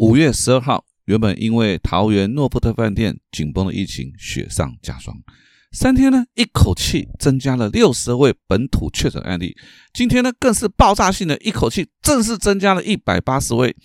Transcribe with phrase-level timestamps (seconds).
[0.00, 5.14] 五月十二号，原本因为桃园诺富特饭店紧绷的疫情雪上加霜，
[5.72, 9.54] 三天呢一口气增加了六十位本土确诊案例。
[9.92, 13.76] 今天呢更是爆炸性的一口气正式增加了一百八十位，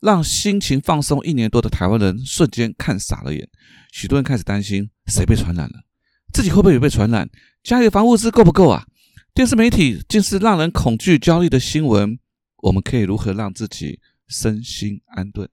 [0.00, 3.48] 让心情放松一年多的台湾人瞬间看傻了眼。
[3.92, 5.84] 许多人开始担心谁被传染了，
[6.32, 7.30] 自己会不会也被传染？
[7.62, 8.84] 家里防护物资够不够啊？
[9.32, 12.18] 电视媒体竟是让人恐惧焦虑的新闻，
[12.64, 14.00] 我们可以如何让自己？
[14.32, 15.46] 身心安顿，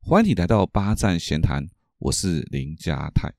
[0.00, 1.68] 欢迎你来到八站闲谈，
[1.98, 3.30] 我是林家泰。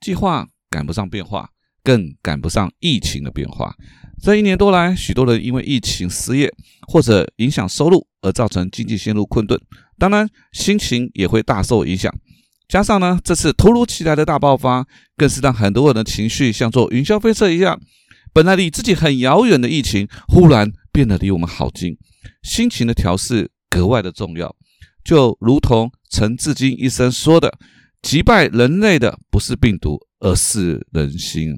[0.00, 1.52] 计划赶不上变化。
[1.82, 3.74] 更赶不上疫情的变化。
[4.22, 6.52] 这一年多来，许多人因为疫情失业
[6.86, 9.60] 或者影响收入而造成经济陷入困顿，
[9.98, 12.12] 当然心情也会大受影响。
[12.68, 17.80] 加上呢，这次突如其来的大爆发，更是让很多人的情绪像坐云霄飞车一样，
[18.32, 21.98] 本来离自己很遥远的疫情，忽然变得离我们好近。
[22.42, 24.54] 心情的调试格外的重要，
[25.04, 27.58] 就如同陈志金医生说的
[28.02, 31.52] ：“击败人类的不是病毒。”而是人心。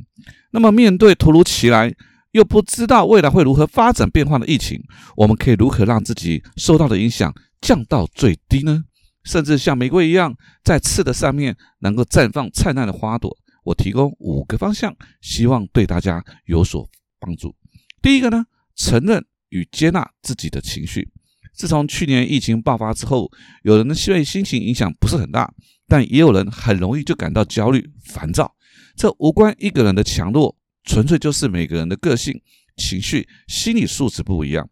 [0.51, 1.95] 那么，面对突如其来
[2.31, 4.83] 又不知道未来会如何发展变化的疫情，
[5.19, 8.85] 我们可以如何让自己受到的影响降到最低呢？
[9.23, 13.37] 甚至像玫瑰一样，在刺的上面能够绽放灿烂的花朵。
[13.65, 16.89] 我提供五个方向，希望对大家有所
[17.21, 17.55] 帮助。
[18.01, 21.11] 第一个呢，承认与接纳自己的情绪。
[21.53, 23.31] 自从去年疫情爆发之后，
[23.63, 25.53] 有人的心心情影响不是很大。
[25.87, 28.55] 但也有人很容易就感到焦虑、烦躁，
[28.97, 32.41] 这无关一个人的强弱，纯粹就是每个人的个性、
[32.77, 34.69] 情绪、心理素质不一样。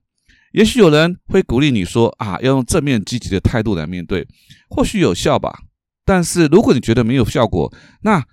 [0.52, 4.26] 也许有人会鼓励你说：“啊，要用正面积极的态度来面对，
[4.68, 5.62] 或许有效吧。”
[6.04, 8.26] 但是如果你觉得没有效果，那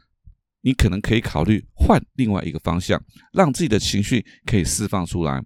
[0.62, 3.02] 你可能可以考虑换另外一个方向，
[3.32, 5.42] 让自己的情绪可以释放出来。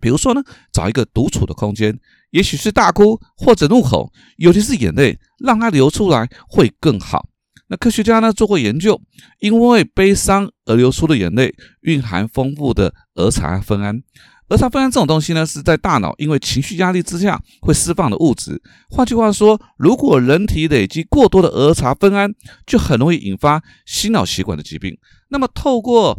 [0.00, 1.98] 比如说呢，找一个独处的空间，
[2.30, 7.28] 也许是大哭或者怒吼，尤其是眼泪，让它流出来会更好。
[7.68, 9.00] 那科学家呢做过研究，
[9.38, 14.02] 因为悲伤而流出的眼泪蕴含丰富的儿茶酚胺。
[14.48, 18.60] 儿茶酚胺这种东西呢，是在大脑因为情绪压力之下会释放的物质。
[18.88, 22.34] 换句话说，如果人体累积过多的儿茶酚胺，
[22.66, 24.98] 就很容易引发心脑血管的疾病。
[25.28, 26.18] 那么透过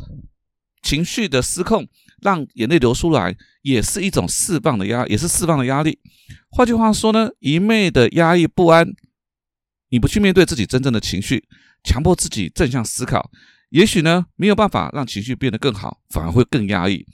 [0.82, 1.88] 情绪的失控。
[2.22, 6.00] 让眼泪流出来，也是一种释放的压，也是释放的压力。
[6.50, 8.88] 换句话说呢，一昧的压抑不安，
[9.90, 11.44] 你不去面对自己真正的情绪，
[11.84, 13.30] 强迫自己正向思考，
[13.70, 17.06] 也许呢没有办法让情绪变得更好，反而会更压抑。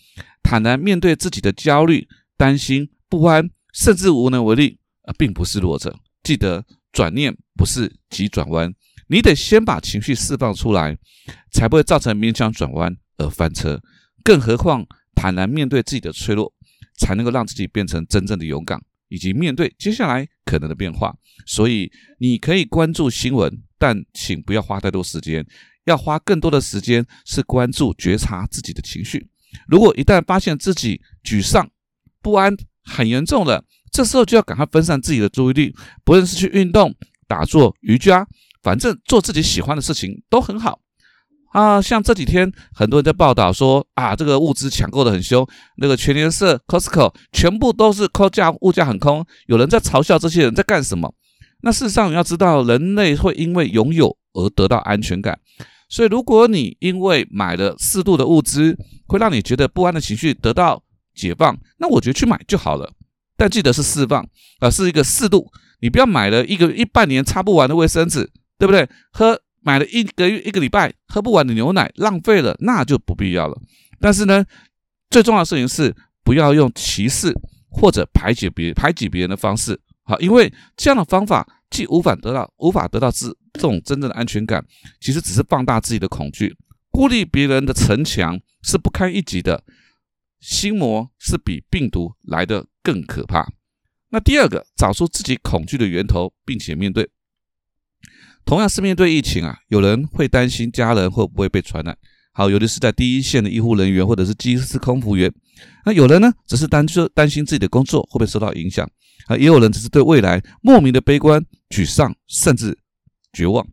[0.43, 2.07] 坦然面对自己的焦虑、
[2.37, 5.99] 担心、不安，甚至无能为力，而并不是弱者。
[6.23, 8.73] 记得转念不是急转弯，
[9.07, 10.97] 你得先把情绪释放出来，
[11.51, 13.81] 才不会造成勉强转弯而翻车。
[14.27, 14.85] 更何况。
[15.15, 16.53] 坦然面对自己的脆弱，
[16.99, 21.15] 才能够让自己变成真正的勇敢，以及面对接下来可能的变化。
[21.47, 25.43] 所以，你可以关注新闻，但请不要花太多时间，
[25.85, 29.27] 要花更多的时间是关注觉察自己的情绪。
[29.67, 31.67] 如果一旦发现自己沮丧、
[32.21, 35.73] 不安很严重了，这时候就要赶快分散自己的注意力，
[36.03, 36.93] 不论是去运动、
[37.27, 38.27] 打坐、瑜伽，
[38.61, 40.79] 反正做自己喜欢的事情都很好。
[41.57, 45.43] 啊，像这几天很多人在报道说啊，这个物资抢购的很凶，
[45.77, 49.25] 那个全联社、Costco 全部都是扣价，物价很空。
[49.47, 51.11] 有人在嘲笑这些人在干什么？
[51.63, 55.39] 那事实上你要知道，人类会因为拥有而得到安全感。
[55.89, 60.83] 所以，如果你因为买了适度的物资，会让你觉得不安的情绪得到
[61.15, 62.91] 解放，那我觉得去买就好了。
[63.35, 64.23] 但记得是释放，
[64.59, 65.51] 啊，是一个适度。
[65.81, 68.29] 你不要买了一个一半年擦不完的卫生纸，
[68.59, 68.87] 对不对？
[69.11, 69.41] 喝。
[69.67, 73.61] 买了一个月一个礼拜喝不完的牛奶，浪费了，那就不必要了。
[73.99, 74.45] 但是呢，
[75.09, 77.33] 最重要的事情是不要用歧视
[77.69, 84.65] 或者排挤别排挤别人的方式，好，因为这样的方法既无法得到无法得到自这种真正的安全感，
[85.01, 86.55] 其实只是放大自己的恐惧，
[86.89, 89.65] 孤立别人的城墙是不堪一击的，
[90.39, 93.51] 心魔是比病毒来的更可怕。
[94.11, 97.09] 那第二个，找出自己恐惧的源头，并且面对。
[98.47, 101.95] 同样是面对疫情啊，有人会担心家人会不会被传染，
[102.31, 105.29] 好，有的是在第一线的医护人员或者是机师空服员，
[105.85, 108.89] 那有人呢只是担心担心自己的工作会不会受到影响
[109.27, 112.77] 啊，也有人只是对未来莫名的悲观、沮丧，甚至
[113.33, 113.67] 绝望。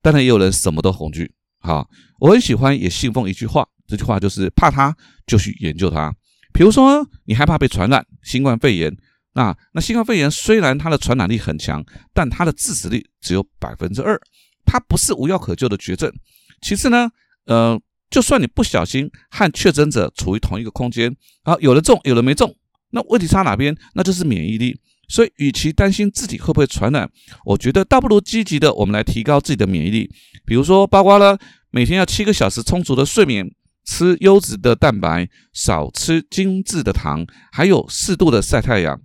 [0.00, 1.32] 当然，也有人什么都恐惧。
[1.58, 1.88] 好，
[2.20, 4.96] 我很喜欢也信奉一句话，这句话就是怕它
[5.26, 6.14] 就去研究它。
[6.52, 8.96] 比如说，你害怕被传染新冠肺炎，
[9.34, 14.20] 那那新冠肺炎虽然它的传染力很强，但它的致死率只有百分之二，
[14.64, 16.12] 它不是无药可救的绝症。
[16.60, 17.08] 其次呢，
[17.46, 17.80] 呃，
[18.10, 21.14] 就算你不小心和确诊者处于同一个空间，
[21.44, 22.54] 啊，有的中，有的没中，
[22.90, 23.76] 那问题差哪边？
[23.94, 24.78] 那就是免疫力。
[25.08, 27.10] 所以，与其担心自己会不会传染，
[27.44, 30.10] 我觉得倒不如积极的我们来提高自己的免疫力。
[30.46, 31.38] 比如说，包括了
[31.70, 33.50] 每天要七个小时充足的睡眠。
[33.84, 39.00] 吃优质的蛋白，少吃精致的糖，还有适度的晒太阳。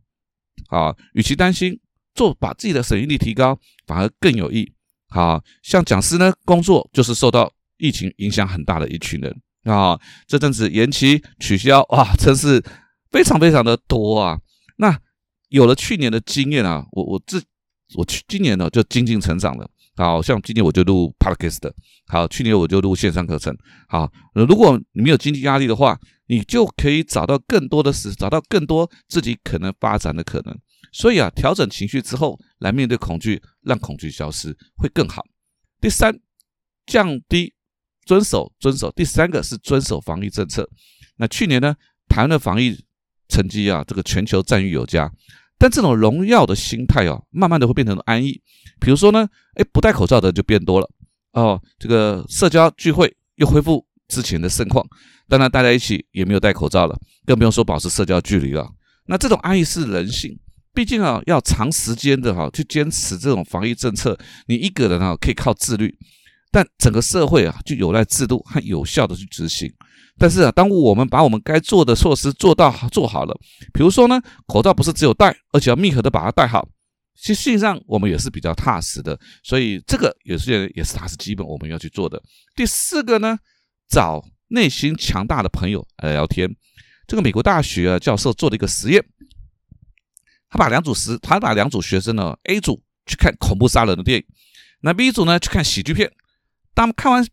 [0.70, 1.80] 啊，与其担心
[2.14, 4.72] 做把自己的省疫力提高，反而更有益。
[5.10, 9.98] 好像讲师呢，工作就是受到疫情影响很大的一群人啊。
[10.28, 12.62] 这阵子延期取消，哇，真是
[13.10, 14.38] 非常非常的多啊。
[14.78, 15.00] 那
[15.50, 17.42] 有了去年的经验啊，我我自
[17.96, 19.70] 我去今年呢就精进成长了。
[20.06, 21.72] 好像今年我就录 podcast，
[22.06, 23.56] 好，去年我就录线上课程。
[23.88, 30.58] 好，如果你没有经济压力的话，你就可以找到更多的时，找到更多自己可能发展的可能。
[30.94, 35.24] 所以啊，调整情绪之后来面对恐惧，让恐惧消失会更好。
[35.82, 36.18] 第三，
[36.86, 37.54] 降低
[38.06, 38.92] 遵守遵守。
[38.92, 40.70] 第三个是遵守防疫政策。
[41.18, 41.76] 那去年呢，
[42.08, 42.78] 台湾的防疫
[43.28, 45.12] 成绩啊，这个全球赞誉有加。
[45.58, 48.42] 但这种荣耀的心态哦，慢慢的会变成安逸。
[48.80, 50.90] 比如说呢，哎，不戴口罩的就变多了
[51.34, 51.60] 哦。
[51.80, 54.86] 这个社交聚会又恢复之前的盛况，
[55.28, 56.96] 当然大家一起也没有戴口罩了，
[57.26, 58.70] 更不用说保持社交距离了。
[59.08, 60.38] 那这种安逸是人性，
[60.74, 64.18] 毕竟啊，要长时间的哈去坚持这种防疫政策，
[64.48, 65.98] 你一个人啊可以靠自律，
[66.58, 69.72] 但整个社会啊就有赖制度和有效的去执行。
[70.18, 73.40] 但是啊，当我们把我们该做的措施做到做好了，
[73.72, 76.68] 比如说呢，口罩不是只有戴，而且要密合的把它戴好，
[77.16, 79.20] 其实际上我们也是比较踏实的。
[79.44, 82.20] 所以这个也是也是它是基本我们要去做的。
[82.56, 83.38] 第四个呢，
[83.88, 86.50] 找内心强大的朋友来聊天。
[87.06, 89.06] 这个美国大学啊教授做了一个实验，
[90.50, 94.26] 他把两组实，他把两组学生呢，A 组去看恐怖杀人的电影，
[94.82, 96.12] 那 B 组呢去看喜剧片。
[96.78, 97.26] 当看完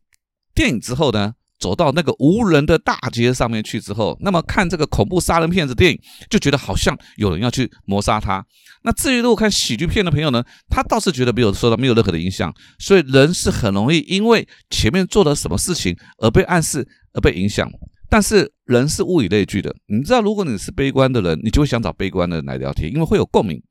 [0.54, 1.34] 电影之后呢？
[1.60, 5.98] 走到那个无人的大街上面去之后，那么看这个恐怖杀人片子电影，
[6.28, 8.44] 就觉得好像有人要去谋杀他。
[8.82, 12.52] 那至于如果看喜剧片的朋友呢，他倒是觉得没有受到没有任何的影响。
[12.78, 17.70] 所以人是很容易因为前面做了什么事情而被暗示而被影响。
[18.10, 23.62] 但是人是物以类聚的，你知道，如果你是悲观的人，你就会想找悲观的人来聊天，因为会有共鸣。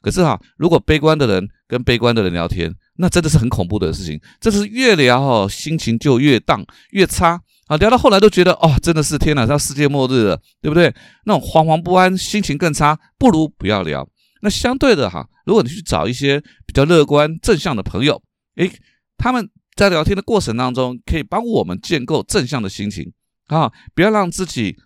[0.00, 4.20] 可是哈，如果悲观的人跟悲观的人聊天，那真的是很恐怖的事情。
[4.40, 7.76] 这是越聊哦，心情就越荡越差啊。
[7.76, 10.94] 聊到后来都觉得哦，真的是天哪，要世界末日了，对不对？
[11.24, 14.08] 那种惶惶不安，心情更差，不如不要聊。
[14.40, 18.22] 那相对的哈，如果你去找一些比较乐观正向的朋友，
[18.56, 18.70] 诶，
[19.16, 23.12] 他们在聊天的过程当中，可以帮我们建构正向的心情
[23.48, 24.76] 啊，不要让自己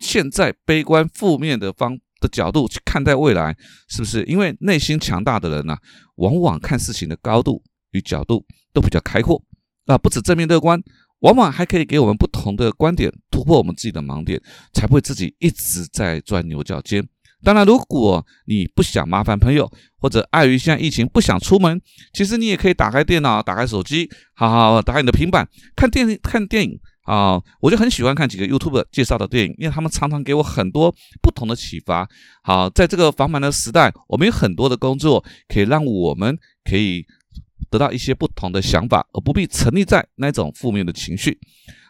[0.00, 1.98] 现在悲观负面的方。
[2.22, 3.54] 的角度去看待未来，
[3.88, 4.22] 是不是？
[4.24, 5.76] 因为内心强大的人呢，
[6.16, 9.42] 往往看事情的高度与角度都比较开阔
[9.86, 10.80] 啊，不止正面乐观，
[11.20, 14.40] 往往还可以给我们不同的观点，突破我们自己的盲点，
[14.72, 17.06] 才不会自己一直在钻牛角尖。
[17.44, 19.68] 当然，如果你不想麻烦朋友，
[19.98, 21.80] 或者碍于现在疫情不想出门，
[22.12, 26.78] 其实你也可以打开电脑，打开手机，好好打开你的平板，看电看电影。
[27.04, 32.08] 啊，我就很喜欢看几个 YouTube 介绍的电影，因为他们常常给我很多不同的启发。
[32.42, 37.04] 好，在这个繁忙的时代，我们有很多的工作可以让我们可以
[37.70, 41.38] 得到一些不同的想法，而不必沉溺在那种负面的情绪。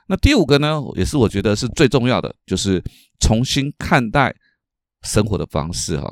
[0.08, 2.82] 那第五个呢，也是我觉得是最重要的，就是
[3.20, 4.34] 重新看待
[5.02, 6.00] 生活的方式。
[6.00, 6.10] 哈，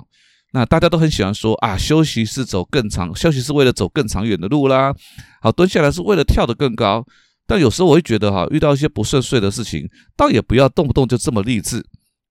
[0.52, 4.95] 那大家都很喜欢说啊，休息是走更长，休息是为了走更长远的路啦。
[5.40, 7.04] 好，蹲下来是为了跳得更高。
[7.50, 11.85] 但有时候我会觉得哈，遇到一些不顺遂的事情，倒也不要动不动就这么励志，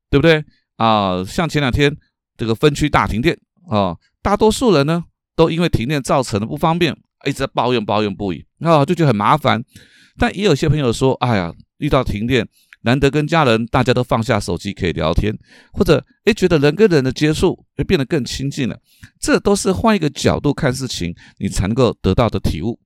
[0.10, 0.42] 对不对
[0.78, 1.22] 啊？
[1.26, 1.94] 像前两天
[2.38, 3.38] 这个分区大停电
[3.70, 5.04] 啊，大多数人呢
[5.36, 6.96] 都因为停电造成的不方便，
[7.28, 9.62] 一直在抱怨抱怨不已啊，就觉得很麻烦。
[10.18, 12.48] 但也有些朋友说，哎呀，遇到停电，
[12.84, 15.38] 难得跟家人大家都放下手机可以聊天，
[15.74, 18.80] 或者诶觉得人跟人的接触会变得更亲近了，
[19.20, 22.80] 这都是换一个角度看事情，你才能够得到的体悟。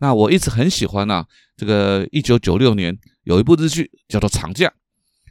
[0.00, 1.24] 那我一直很喜欢呢，
[1.56, 4.68] 这个一九九六年有一部日剧叫做《长假》，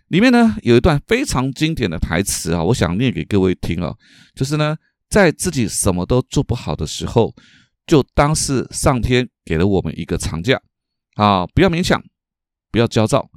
[0.10, 3.96] 里面呢有一段非常经典的台词啊，我想念给各位听啊，
[4.36, 4.76] 就是呢，
[5.10, 7.34] 在自己什么都做不好的时候，
[7.86, 10.62] 就当是上天给了我们一个长假
[11.16, 12.04] 啊，不要勉强，
[12.70, 13.30] 不要焦躁，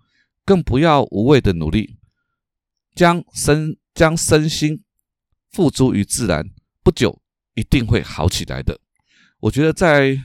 [0.45, 1.97] 更不要无谓的努力，
[2.97, 4.83] 将身将身心
[5.53, 6.45] 付诸于自然，
[6.83, 7.23] 不久
[7.55, 8.81] 一定会好起来的。
[9.39, 10.21] 我觉得在。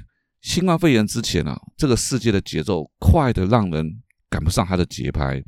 [0.46, 5.44] 新冠肺炎之前啊，这个世界的节奏快的让人赶不上它的节拍。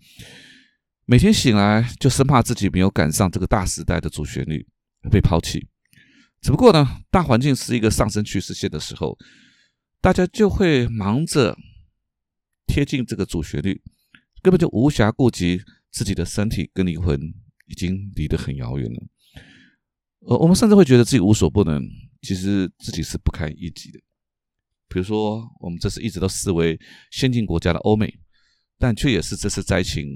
[1.05, 4.67] 每天醒来就生怕自己没有赶上这个大时代的主旋律
[5.11, 5.67] 被抛弃。
[6.41, 9.15] 只不过呢，大环境是一个上升趋势线的时候，
[10.01, 11.55] 大家就会忙着
[12.65, 13.79] 贴近这个主旋律，
[14.41, 15.61] 根本就无暇顾及
[15.91, 17.21] 自己的身体跟灵魂
[17.67, 19.07] 已经离得很遥远了。
[20.21, 21.87] 呃，我们甚至会觉得自己无所不能，
[22.23, 23.99] 其实自己是不堪一击的。
[24.89, 26.79] 比如说，我们这次一直都视为
[27.11, 28.13] 先进国家的欧美，
[28.77, 30.07] 但却也是这次灾情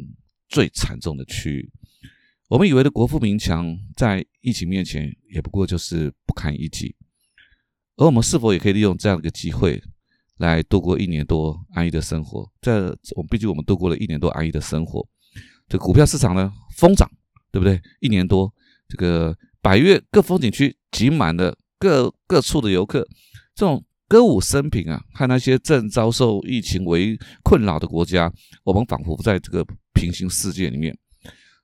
[0.47, 1.71] 最惨重的区域。
[2.47, 6.95] 我们以为的国富民强，在疫情面前也不过就是不堪一击。
[7.95, 9.81] 而我们是否也可以利用这样的一个机会，
[10.37, 12.51] 来度过一年多安逸的生活？
[12.61, 12.79] 在
[13.15, 15.07] 我们毕竟我们度过了一年多安逸的生活，
[15.69, 17.09] 这股票市场呢疯涨，
[17.51, 17.79] 对不对？
[17.99, 18.51] 一年多，
[18.89, 23.07] 这个百越各风景区挤满了各各处的游客，
[23.55, 28.29] 这种歌舞升平啊，和那些正遭受疫情为困扰的国家，
[28.65, 30.93] 我们仿佛在这个平行世界里面。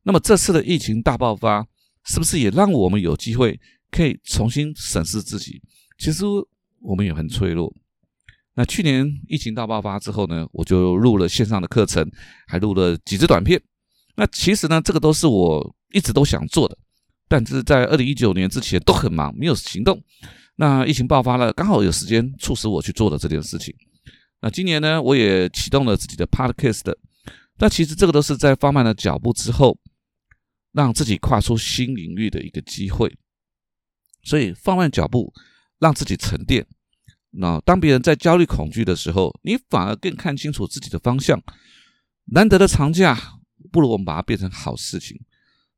[0.04, 1.68] 那么这次的疫情大爆发，
[2.06, 3.60] 是不是也让我们有机会
[3.92, 5.62] 可以重新审视自己？
[5.98, 6.24] 其实
[6.80, 7.70] 我们也很脆弱。
[8.56, 12.10] 那去年疫情大爆发之后呢，我就录了线上的课程，
[12.48, 13.62] 还录了几支短片。
[14.16, 16.78] 那其实呢，这个都是我一直都想做的，
[17.28, 20.02] 但是在二零一九年之前都很忙，没有行动。
[20.58, 23.74] 那疫情爆发了，刚好有时间促使我去做了这件事情。
[24.42, 26.94] 那今年呢，我也启动了自己的 podcast。
[27.58, 29.80] 那其实这个都是在放慢了脚步之后。
[30.74, 33.12] 让自己跨出新领域的一个机会，
[34.22, 35.34] 所以放慢脚步，
[35.80, 36.68] 让自己沉淀。
[37.32, 41.42] 那当别人在焦虑恐惧的时候，你反而更看清楚自己的方向。
[42.26, 43.40] 难得的长假，
[43.72, 45.20] 不如我们把它变成好事情。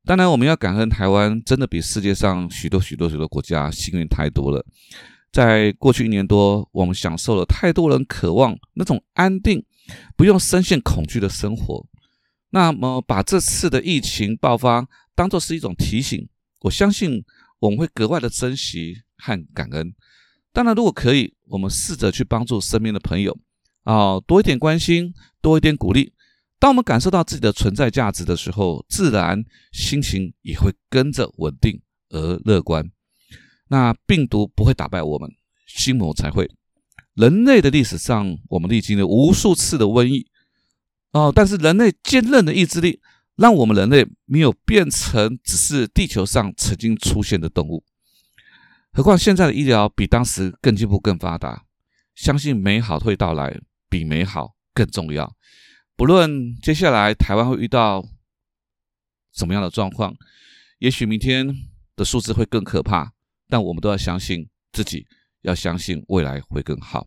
[0.05, 4.65] 当然，我们要感恩台湾，真的比世界上许多许多许多国家幸运太多了。
[5.31, 9.63] 在过去一年多，我们享受了太多人渴望那种安定、
[10.17, 11.85] 不用深陷恐惧的生活。
[12.49, 16.27] 那么，把这次的疫情爆发当做是一种提醒，
[16.61, 17.23] 我相信
[17.59, 19.93] 我们会格外的珍惜和感恩。
[20.51, 23.37] 当然，如果可以，我们试着去帮助身边的朋友
[23.83, 26.13] 啊，多一点关心，多一点鼓励。
[26.59, 32.91] 当我们感受到自己的存在价值的时候，自然心情也会跟着稳定而乐观。
[33.69, 35.31] 那病毒不会打败我们，
[35.65, 36.49] 心魔才会。
[37.13, 40.27] 人类的历史上，我们历经了无数次的瘟疫。
[41.11, 42.99] 哦，但是人类坚韧的意志力，
[43.35, 47.83] 让我们人类没有变成只是地球上曾经出现的动物。
[48.91, 51.63] 何况现在的医疗比当时更进步、更发达，
[52.15, 55.35] 相信美好会到来，比美好更重要。
[55.99, 58.01] 不论接下来台湾会遇到
[59.33, 60.15] 什么样的状况，
[60.77, 61.45] 也许明天
[61.97, 63.11] 的数字会更可怕，
[63.49, 65.05] 但我们都要相信自己，
[65.41, 67.05] 要相信未来会更好。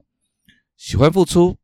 [0.77, 1.57] 喜欢付出。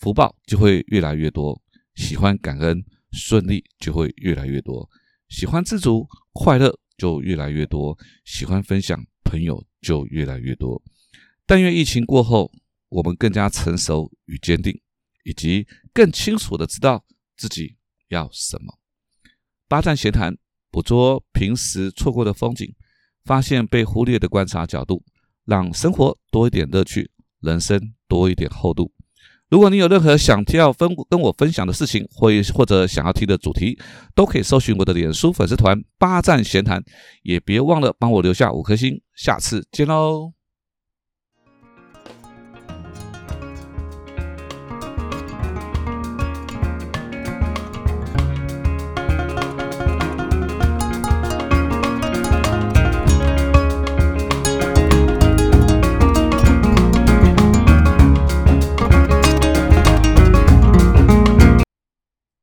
[0.00, 1.62] 福报就会越来越多，
[1.94, 4.90] 喜欢感恩顺利就会越来越多，
[5.28, 10.82] 喜欢知足快乐就越来越多，喜欢分享朋友就越来越多。
[11.46, 12.50] 但愿疫情过后，
[12.88, 14.76] 我们更加成熟与坚定，
[15.24, 17.04] 以及更清楚的知道
[17.36, 17.76] 自己
[18.08, 18.78] 要什么。
[19.66, 20.36] 八站闲谈，
[20.70, 22.72] 捕捉平时错过的风景，
[23.24, 25.02] 发现被忽略的观察角度，
[25.44, 28.92] 让生活多一点乐趣，人生多一点厚度。
[29.50, 33.78] 如果你有任何想要分跟我分享的事情，或或者想要听的主题，
[34.14, 36.82] 都可以搜寻我的脸书粉丝团“八站闲谈”，
[37.22, 39.00] 也别忘了帮我留下五颗星。
[39.14, 40.32] 下次见喽！